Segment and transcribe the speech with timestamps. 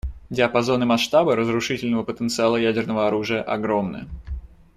[0.31, 4.07] Диапазон и масштабы разрушительного потенциала ядерного оружия огромны.